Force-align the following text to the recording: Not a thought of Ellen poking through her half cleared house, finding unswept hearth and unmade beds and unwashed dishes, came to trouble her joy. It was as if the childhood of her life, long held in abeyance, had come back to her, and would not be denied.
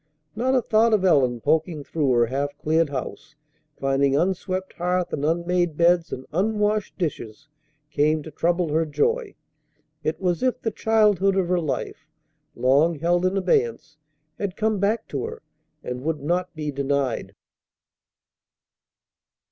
Not 0.35 0.55
a 0.55 0.63
thought 0.63 0.93
of 0.95 1.05
Ellen 1.05 1.41
poking 1.41 1.83
through 1.83 2.11
her 2.13 2.25
half 2.25 2.57
cleared 2.57 2.89
house, 2.89 3.35
finding 3.77 4.15
unswept 4.15 4.73
hearth 4.73 5.13
and 5.13 5.23
unmade 5.23 5.77
beds 5.77 6.11
and 6.11 6.25
unwashed 6.33 6.97
dishes, 6.97 7.49
came 7.91 8.23
to 8.23 8.31
trouble 8.31 8.69
her 8.69 8.83
joy. 8.83 9.35
It 10.03 10.19
was 10.19 10.41
as 10.41 10.49
if 10.55 10.59
the 10.63 10.71
childhood 10.71 11.35
of 11.35 11.49
her 11.49 11.59
life, 11.59 12.07
long 12.55 12.97
held 12.97 13.27
in 13.27 13.37
abeyance, 13.37 13.97
had 14.39 14.57
come 14.57 14.79
back 14.79 15.07
to 15.09 15.25
her, 15.25 15.43
and 15.83 16.01
would 16.01 16.19
not 16.19 16.55
be 16.55 16.71
denied. 16.71 17.35